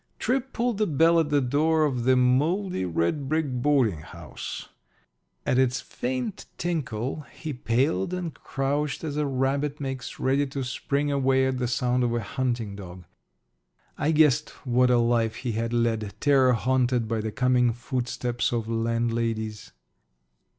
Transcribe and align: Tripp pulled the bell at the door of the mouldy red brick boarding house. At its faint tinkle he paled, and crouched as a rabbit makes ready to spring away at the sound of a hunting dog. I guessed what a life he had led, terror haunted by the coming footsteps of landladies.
Tripp 0.17 0.51
pulled 0.51 0.79
the 0.79 0.87
bell 0.87 1.19
at 1.19 1.29
the 1.29 1.41
door 1.41 1.85
of 1.85 2.05
the 2.05 2.15
mouldy 2.15 2.85
red 2.85 3.29
brick 3.29 3.47
boarding 3.61 3.99
house. 3.99 4.67
At 5.45 5.59
its 5.59 5.79
faint 5.79 6.47
tinkle 6.57 7.21
he 7.31 7.53
paled, 7.53 8.11
and 8.11 8.33
crouched 8.33 9.03
as 9.03 9.15
a 9.15 9.27
rabbit 9.27 9.79
makes 9.79 10.19
ready 10.19 10.47
to 10.47 10.63
spring 10.63 11.11
away 11.11 11.45
at 11.45 11.59
the 11.59 11.67
sound 11.67 12.03
of 12.03 12.15
a 12.15 12.19
hunting 12.19 12.75
dog. 12.75 13.03
I 13.95 14.09
guessed 14.11 14.49
what 14.65 14.89
a 14.89 14.97
life 14.97 15.35
he 15.35 15.51
had 15.51 15.71
led, 15.71 16.15
terror 16.19 16.53
haunted 16.53 17.07
by 17.07 17.21
the 17.21 17.31
coming 17.31 17.71
footsteps 17.71 18.51
of 18.51 18.67
landladies. 18.67 19.71